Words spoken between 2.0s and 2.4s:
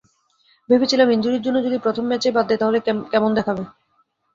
ম্যাচেই